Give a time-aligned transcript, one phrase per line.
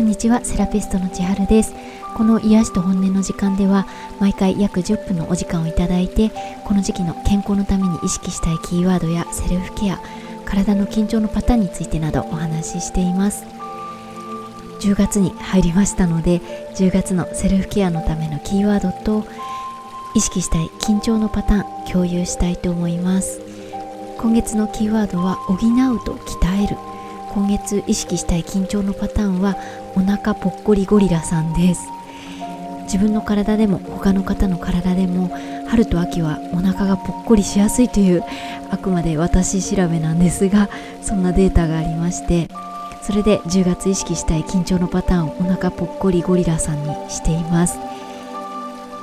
[0.00, 1.74] こんにちはセラピストの千春です。
[2.16, 3.86] この癒しと本音の時間では
[4.18, 6.30] 毎回約10分のお時間をいただいて
[6.64, 10.00] この時期の健康のために意識したいキーワードやセルフケア
[10.46, 13.44] 体の緊張のパターンについてなどお話ししています。
[14.80, 16.40] 10月に入りましたので
[16.76, 19.26] 10月のセルフケアのためのキーワードと
[20.14, 23.42] 意識したい緊張のパターン共有したいと思います。
[24.16, 25.58] 今月のキーワードは補う
[26.06, 26.89] と鍛える。
[27.32, 29.56] 今月意識したい緊張のパターンは
[29.94, 31.82] お腹ぽっこりゴリラさんです。
[32.84, 35.30] 自分の体でも他の方の体でも
[35.68, 38.24] 春と秋はお腹がぽっこりしやすいという
[38.68, 40.68] あくまで私調べなんですが
[41.00, 42.48] そんなデータがありまして
[43.00, 47.78] それで10月意識したい緊張のパターンをお腹ぽっこりゴリラさんにしています。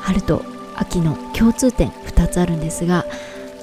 [0.02, 0.44] 春と
[0.76, 3.06] 秋の共通点2つあるんですが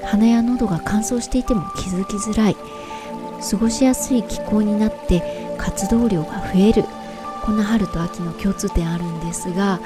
[0.02, 2.56] 鼻や喉が乾燥していても気づきづらい。
[3.50, 6.84] 過ごしやすい気候になって活動量が増える。
[7.44, 9.78] こんな春と秋の共通点あるんですが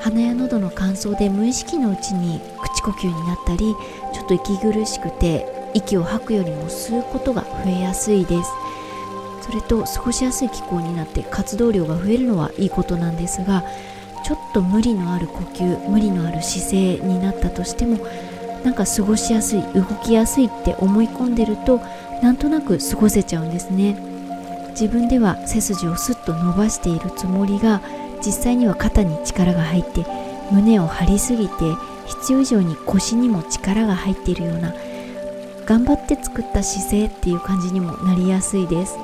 [0.00, 3.76] 鼻や喉の乾燥で無意識のうちに口呼吸になったり
[4.12, 8.50] ちょっと息苦しくて息を吐くよりも吸うことが増えやすいです。
[9.42, 13.64] それと過ごしやすい気候になって活動量が増えるのはいいことなんですが
[14.24, 17.98] ちょっと無理のある呼吸無理のある姿勢になったとしても
[18.64, 21.80] なんか過ごしやすい動きやすいって思い込んでると
[22.22, 23.96] なんとなく過ごせちゃうんですね。
[24.70, 27.80] 自分では背筋をスッと伸ばしているつもりが
[28.24, 30.06] 実際には肩に力が入って
[30.52, 31.54] 胸を張りすぎて
[32.06, 34.72] 必要以上に腰にも力が入っているような
[35.66, 38.96] 頑張って作った姿勢っていう感じにもなりやすいです。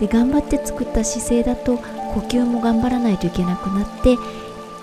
[0.00, 4.16] で頑張って作った姿勢だと呼吸も頑張らないといけなくなって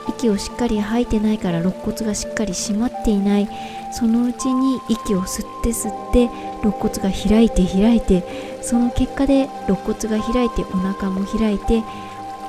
[0.09, 3.49] 息をしっかり吐いてないから肋骨がしっかり締まっていない。
[3.91, 6.29] そのうちに息を吸って吸って
[6.61, 8.23] 肋骨が開いて開いて
[8.61, 11.83] その結果で肋骨が開いてお腹も開いて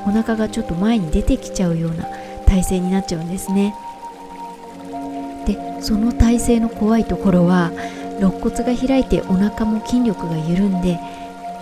[0.06, 2.04] お腹がちょっと前に出てきちゃうような
[2.46, 3.74] 体勢になっちゃうんですね。
[5.46, 7.72] でその体勢の怖いところは
[8.18, 11.00] 肋骨が開いてお腹も筋力が緩んで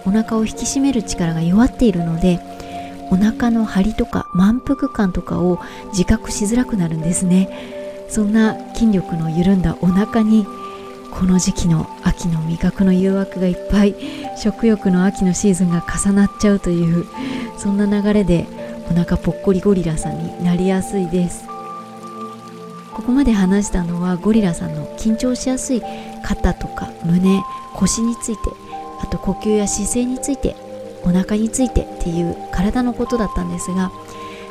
[0.05, 2.41] お腹を引き締める力が弱っているので
[3.11, 5.61] お腹の張りとか満腹感とかを
[5.91, 7.49] 自覚しづらくなるんですね。
[8.09, 10.47] そんな筋力の緩んだお腹に
[11.11, 13.95] この時期の秋の味覚の誘惑がいっぱい
[14.37, 17.07] 食欲の秋のシーズンが重なっちゃうという
[17.57, 18.47] そんな流れで
[18.91, 21.47] お腹ぽっこりゴリラさんになりやすいです。
[22.93, 25.83] ここまで話したのはゴリラさんの緊張しやすい
[26.25, 27.43] 肩とか胸
[27.75, 28.41] 腰について
[29.01, 30.57] あと呼吸や姿勢について
[31.05, 33.91] お腹についてっていう体のことだったんですが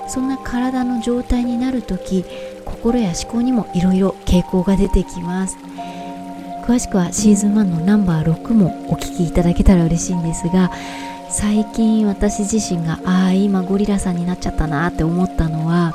[0.08, 2.25] そんな体の状態になる時
[2.66, 5.58] 心や思考にもいろいろ傾向が出てきます。
[6.68, 10.69] 詳しくはシーズン1のナンバー6もお聞きいただけたら嬉しいんですが
[11.30, 15.94] 最近私自身がああ今ゴリラさんになっちゃったなって思ったのは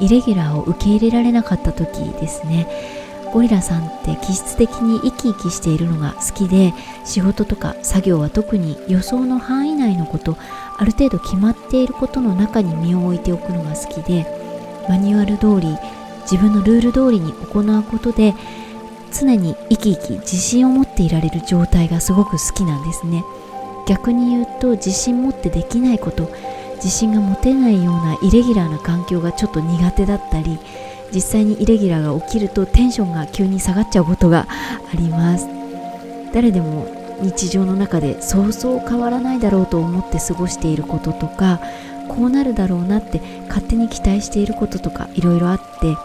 [0.00, 2.66] イレギュラーを受け入れられなかった時ですね。
[3.32, 6.72] ゴリラさんって気質的に生き生きしているのが好きで
[7.04, 10.36] 仕事とか作業は特に予想の範囲内のこと
[10.76, 14.26] ある程度決まっていることの中に身を置いておくのが好きで
[14.88, 15.76] マニュアル通り
[16.22, 18.34] 自分のルール通りに行うことで
[19.12, 23.24] 常に生き生き自信を持っていられる状態がすごく好きなんですね。
[23.86, 26.30] 逆に言うと自信持ってできないこと
[26.76, 30.58] 自信が持てないようなイレギュラーな環境がちょっと苦手だったり
[31.12, 35.48] 実際にイレギュラーが起きるとテンションが急に下がっちゃうことがあります。
[36.32, 36.86] 誰でも
[37.20, 41.60] 日常の中でそうそう変わらないだろうと思って過ごしていることとか
[42.08, 45.96] こうなるだろうなって勝手に期待していることとかいろいろあって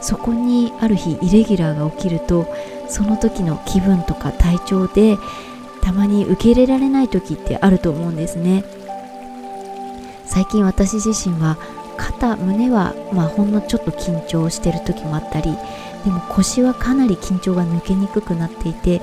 [0.00, 2.46] そこにある日イレギュラーが起きると
[2.88, 5.18] その時の気分とか体調で
[5.82, 8.64] たまに受け入れられない時ってあると思うんですね。
[10.26, 11.58] 最近私自身は
[12.00, 15.56] 肩胸はまあほんのちょっと緊張してる時もあったり
[16.04, 19.02] でも腰はかなり緊張が抜けにくくなっていて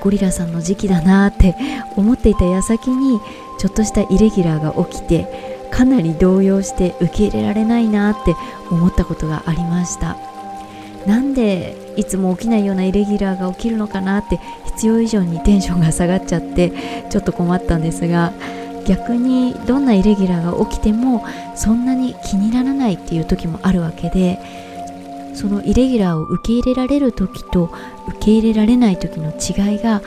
[0.00, 1.56] ゴリラさんの時期だなって
[1.96, 3.18] 思っていた矢先に
[3.58, 8.36] ちょっとしたイレギュラーが起きてかなり動揺して受け入れられないなって
[8.70, 10.16] 思ったことがありました。
[11.06, 16.72] なんでいつも起きないようなイレギュラーが起きるのかなって必要以上にテンションが下がっちゃって
[17.10, 18.32] ちょっと困ったんですが
[18.86, 24.38] 逆にどんなイレギュラーが起きてもそんなに気にならないっていう時もあるわけで
[25.34, 27.70] そのイレギュラーを受け入れられる時と
[28.08, 30.02] 受け入れられない時の違いが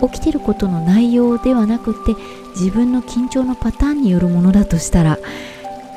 [0.00, 2.14] 起きてることの内容ではなくて
[2.56, 5.18] 自分の緊張のパターンによるものだとしたら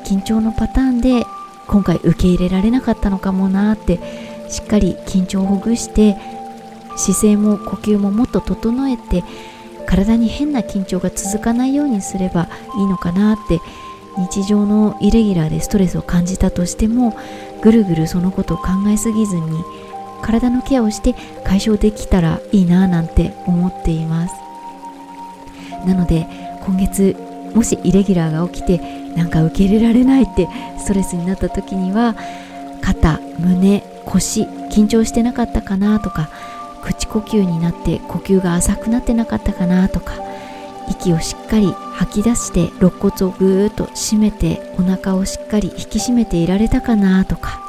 [0.06, 1.26] 緊張のパターンで
[1.68, 4.00] 今回受け入れられなかったのかもなって
[4.50, 6.18] しっかり緊張をほぐして
[6.98, 9.24] 姿勢も呼吸ももっと整えて
[9.94, 12.50] 体に変な緊張が続かないようにすれば
[12.80, 13.60] いいのかなって
[14.18, 17.16] 日常のイレギュラーでストレスを感じたとしても
[17.62, 19.64] ぐるぐるそのことを考えすぎずに
[20.24, 21.14] 体のケアをして
[21.44, 24.34] 解消できたらいいななんて思っています。
[25.86, 26.28] なので
[26.66, 27.16] 今月
[27.54, 28.80] もしイレギュラーが起きて
[29.16, 30.48] なんか受け入れられないって
[30.80, 32.16] ストレスになった時には
[32.82, 36.32] 肩胸腰緊張してなかったかなとか
[36.84, 40.16] 口呼吸になって呼吸が浅くなってなかったかなとか
[40.90, 47.62] 息をしっかり吐き出して肋骨をぐーっと締めてお腹をしっかり引き締めていられたかなとか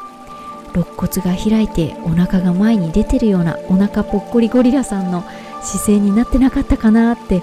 [0.74, 5.24] 肋骨が開いてお腹が前に出てるようなお腹ぽっこりゴリラさんの
[5.62, 7.42] 姿勢になってなかったかなって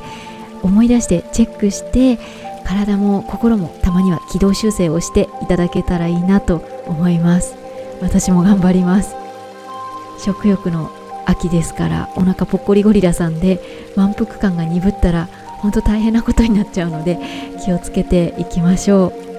[0.61, 2.19] 思い出してチェックして
[2.65, 7.55] 体も心もたまには軌道修正をしていただけたらいいなと思います。
[8.01, 9.15] 私も頑張ります。
[10.23, 10.91] 食欲の
[11.25, 13.59] 秋ですからお腹ぽっこりゴリラさんで
[13.95, 15.27] 満腹感が鈍ったら
[15.59, 17.19] 本当大変なことになっちゃうので
[17.63, 19.31] 気をつけていきましょう。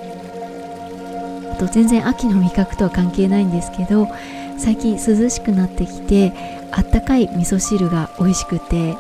[1.52, 4.08] あと全然秋の味覚とは関係ないんですけど
[4.56, 6.32] 最近涼しくなってきて
[6.70, 8.96] あったかい味噌汁が美味しくて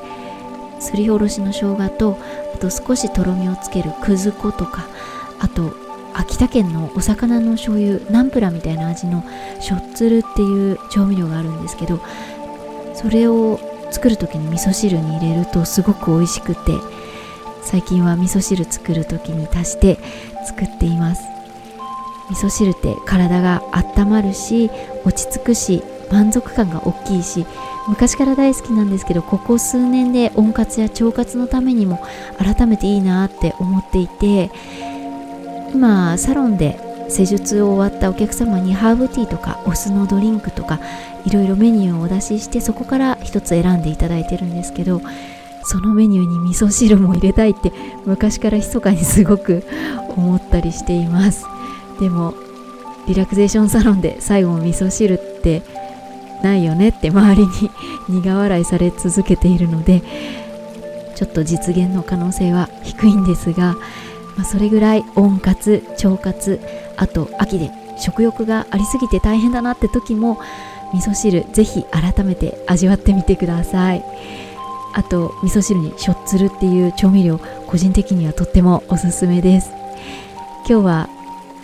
[0.80, 2.18] すりおろしの生姜と
[2.54, 4.86] あと少しとろみをつけるくず粉とか
[5.40, 5.74] あと
[6.14, 9.24] 秋田県のお魚の醤油ナンプラーみたいな味の
[9.60, 12.00] しょっつるっていう調味料があるんですけど
[13.02, 13.60] それを
[13.90, 16.60] 作る時に味噌汁に入れるとすごく美味しくて
[17.62, 19.98] 最近は味噌汁作る時に足して
[20.46, 21.32] 作っています。
[22.30, 24.70] 味噌汁って体が温まるし
[25.04, 27.46] 落ち着くし満足感が大きいし
[27.88, 32.02] 昔から大好きなんですけどここ数年で温活や腸活のためにも
[32.38, 34.50] 改めていいなって思っていて
[35.74, 36.78] 今サロンで
[37.08, 40.80] 施術を終わったお客様にハーブティーとかお酢のドリンクとか
[41.24, 45.00] いろいろメニューをお出ししてそこから一つ選んでいただいてるんですけど
[45.64, 47.72] そのメニューに味噌汁も入れたいって
[48.04, 49.62] 昔から密かにすごく
[50.08, 51.46] 思ったりしています。
[52.00, 52.34] でも
[53.06, 55.62] リラクゼーションサロンで最後味噌汁って
[56.42, 57.70] ないよねって周りに
[58.08, 60.02] 苦笑いされ続けているので
[61.14, 63.74] ちょっと実現の可能性は低いんですが、
[64.36, 66.60] まあ、それぐらい温活腸活
[66.96, 70.40] あと秋で食欲がありすぎて大変だなって時も
[70.92, 74.04] 味噌汁ぜひ改めて味わってみてください。
[74.94, 79.70] あと味噌汁にしょっつるっていう調味料個人的にはとってもおすすめです。
[80.68, 81.08] 今日は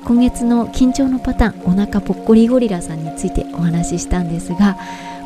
[0.04, 4.78] 今月の緊張のパターンお腹ぽっこりゴリラさんについてお話ししたんですが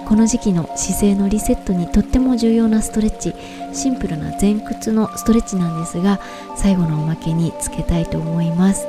[0.07, 3.35] この時期の姿勢のリセットにとっても重要なストレッチ
[3.73, 6.21] シンプルな前屈のストレッチなんですが
[6.57, 8.87] 最後のおまけにつけたいと思います。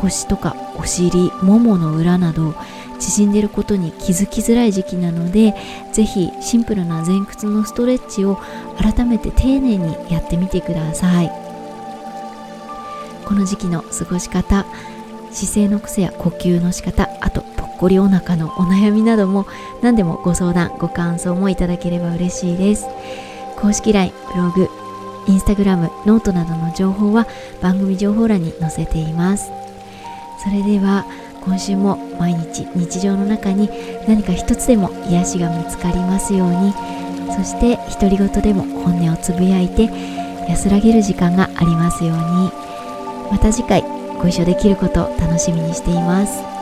[0.00, 2.54] 腰とかお尻ももの裏など
[3.00, 5.54] 縮んでいることに気づきづらい時期なので
[5.92, 8.38] ぜひシンプルな前屈のストレッチを
[8.78, 11.30] 改めて丁寧にやってみてください。
[13.24, 14.66] この時期の過ごし方
[15.30, 19.46] 姿勢の癖や呼吸の仕方あとぽっこりお腹のお悩みなども
[19.82, 22.86] 何でもご相談ご感想もいただければ嬉しいです。
[23.56, 24.68] 公式 LINE ブログ
[25.28, 27.28] インスタグラムノートなどの情報は
[27.60, 29.52] 番組情報欄に載せています。
[30.42, 31.06] それでは
[31.42, 33.70] 今週も毎日日常の中に
[34.06, 36.72] 何か一つでも癒しが見つかりますように。
[37.32, 39.88] そして独り言でも本音をつぶやいて
[40.48, 42.50] 安らげる時間がありますように。
[43.30, 43.82] また次回
[44.20, 46.59] ご一緒できることを楽しみにしています。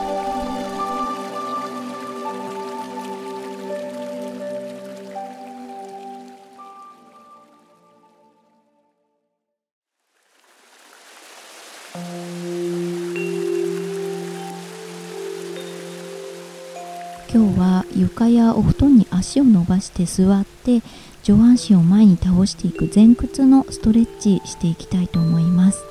[17.58, 20.82] は床やお布団に足を伸ばして座って
[21.22, 25.82] 上半身を前に倒していく前屈のストレッチしていきたいと思います。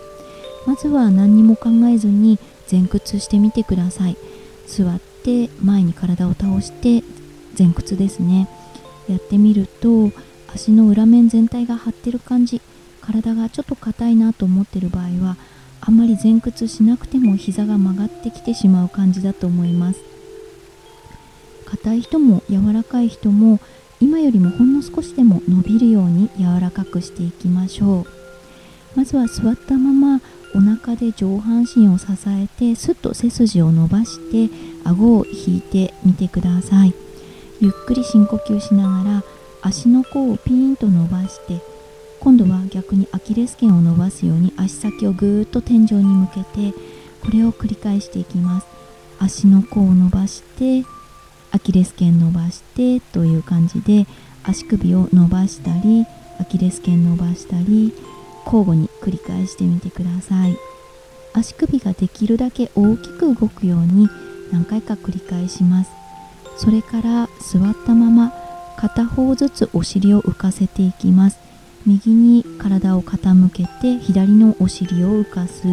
[0.66, 2.40] まずは何にも考えずに
[2.72, 4.18] 前屈してみてください。
[4.66, 7.04] 座って前に体を倒して
[7.58, 8.48] 前屈ですね。
[9.08, 10.12] やってみると
[10.54, 12.62] 足の裏面全体が張ってる感じ
[13.02, 15.38] 体がちょっと硬いなと思ってる場合は
[15.80, 20.17] あまり前屈しなくても膝が曲がってきてしまう感じだと思います。
[21.70, 23.60] 硬い人も柔らかい人も
[24.00, 28.06] 今よりもほんの少しでも伸びるように柔らかくしていきましょう。
[28.96, 30.22] まずは座ったまま
[30.56, 34.50] お腹で上半身を支えてすっと背筋を伸ばして
[34.84, 36.94] 顎を引いてみてください。
[37.60, 39.24] ゆっくり深呼吸しながら
[39.62, 41.60] 足の甲をピーンと伸ばして
[42.20, 46.74] 今度は逆にアキレス腱を伸ばすように足先をぐーっと天井に向けて
[47.24, 48.68] これを繰り返していきます。
[49.20, 50.84] 足の甲を伸ばして
[51.52, 54.06] アキレス腱伸ばしてという感じで
[54.44, 56.06] 足首を伸ばしたり
[56.40, 57.94] アキレス腱伸ばしたり
[58.46, 60.58] 交互に繰り返してみてください。
[61.34, 64.10] 足首ができるだけ大きく動くように
[64.52, 65.92] 何回か繰り返します。
[66.58, 68.34] それから座ったまま
[68.78, 71.38] 片方ずつお尻を浮かせていきます。
[71.86, 75.64] 右に体を傾けて左のお尻を浮かす。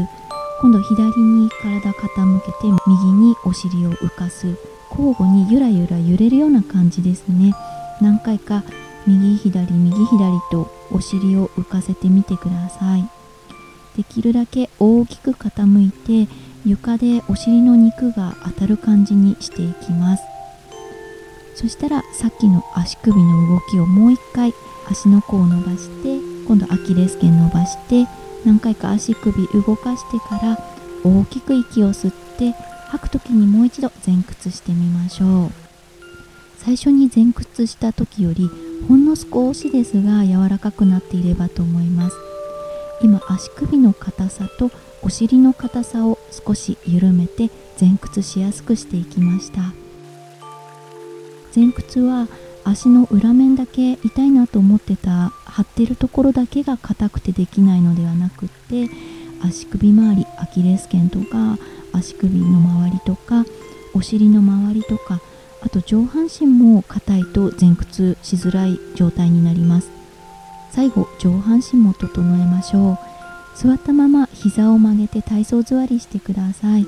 [0.61, 4.57] 今度左に体傾けて右にお尻を浮かす。
[4.97, 7.53] 交互にゆらゆら揺れるような感じですね。
[8.01, 8.63] 何回か
[9.07, 13.09] 右左右左とお尻を浮かせてみてください。
[13.97, 16.33] できるだけ大きく傾いて
[16.65, 20.23] 床でお尻の肉が当たる感じにしていきます。
[21.55, 24.53] そしたらさっきの足首の動きをもう一回
[24.91, 28.09] 足の甲を伸ばして今度アキレス腱伸ばして
[28.45, 30.59] 何回か足首動かしてから
[31.05, 32.55] 大きく息を吸って
[32.95, 35.51] 吐く時にもう一度前屈してみましょう。
[36.59, 38.49] 最初に前屈した時より
[38.89, 42.17] ほんの少しですが柔らかくなっていればと思います。
[43.03, 44.71] 今足首の硬さと
[45.03, 49.73] お尻の硬さを少し緩めて前屈しやすくしていきました。
[51.55, 52.29] 前屈は
[52.63, 58.89] 足の裏面だけ痛いなと思ってた張ってるところだけが硬くてできないのではなくって
[59.43, 61.59] 足首周りアキレス腱とか
[61.95, 63.45] 足首の周りとか
[63.95, 65.21] お尻の周りとか
[65.63, 69.91] あと上半身も硬いと前屈しづらい状態になります。
[70.71, 72.99] 最後上半身も整えましょう。
[73.57, 76.87] 座ったまま膝を曲げて体操座りしてください。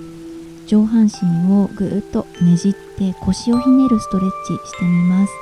[0.67, 5.33] 上半身をぐーっとねじって腰をひねるストレッチしてみます。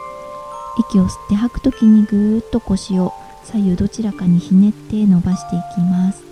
[0.79, 3.13] 息を吸って吐く時にぐーっと腰を
[3.45, 6.24] 左右どちらかにひねって伸ばしていきます。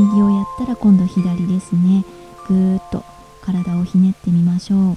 [0.00, 2.04] 右をやったら今度左ですね。
[2.48, 3.04] ぐーっと
[3.42, 4.96] 体をひねってみましょう。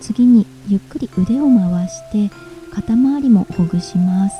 [0.00, 2.34] 次にゆっくり腕を回して
[2.72, 4.36] 肩周りもほぐします。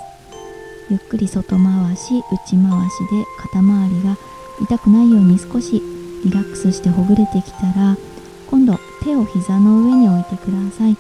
[0.91, 4.17] ゆっくり外回し内回しで肩周りが
[4.61, 5.81] 痛くないように少し
[6.25, 7.97] リラックスしてほぐれてきたら
[8.51, 10.97] 今度手を膝の上に置いてください。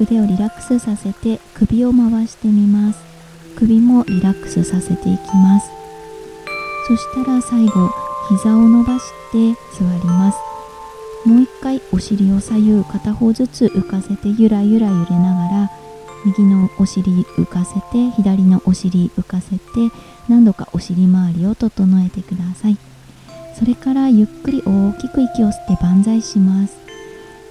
[0.00, 2.98] 腕をリラックスさせて首を回してみます。
[3.56, 5.79] 首もリラックスさせていきます。
[6.90, 7.88] そしたら最後
[8.30, 10.38] 膝を伸ばして座ります。
[11.24, 15.70] もう一回お尻を左右片方ずつ浮かせてゆらゆら揺れながら
[16.24, 19.60] 右のお尻浮かせて左のお尻浮かせて
[20.28, 22.76] 何度かお尻周りを整えてください。
[23.56, 26.76] それからゆっくり大きく息を吸って万歳します。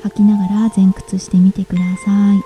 [0.03, 2.41] 吐きながら前屈してみてください。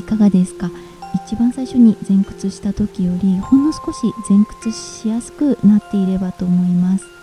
[0.00, 0.70] いかがですか？
[1.14, 7.14] 一番最初に前屈した時よりほんの少し前屈しやすくなっていればと思います。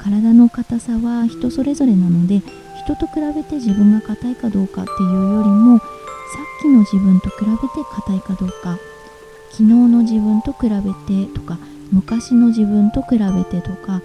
[0.00, 2.42] 体の硬さは人それぞれなので
[2.84, 5.88] 人と比べて自分が硬いかどうかっていうよりもさっ
[6.62, 8.78] きの自分と比べて硬いかどうか
[9.50, 11.58] 昨日の自分と比べてとか
[11.92, 14.00] 昔の自分と比べてとか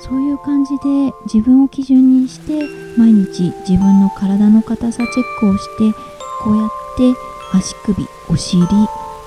[0.00, 2.66] そういう感じで自分を基準にして
[2.98, 5.96] 毎日自分の体の硬さチェックをして
[6.42, 8.66] こうやって足首お尻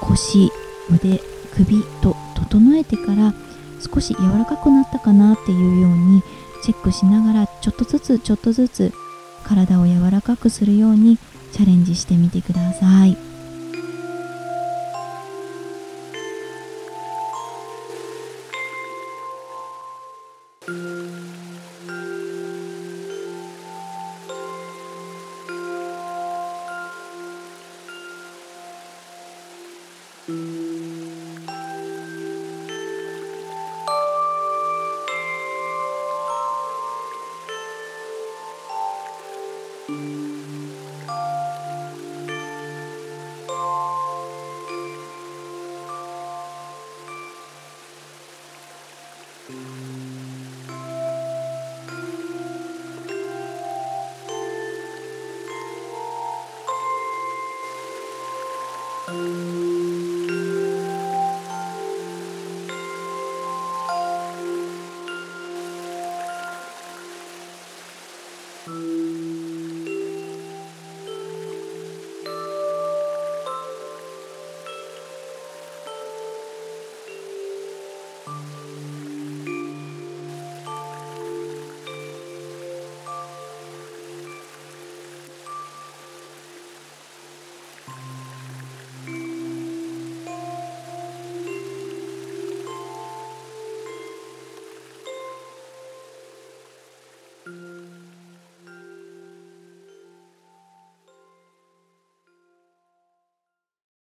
[0.02, 0.52] 腰
[0.92, 1.22] 腕
[1.56, 3.34] 首と整えてから
[3.80, 6.22] 少し柔らかくなったかなっていうように
[6.62, 8.92] チェックしながらちょっとずつちょっとずつ
[9.46, 11.18] 体を柔らかくするように
[11.54, 13.18] チャレンジしてみてください。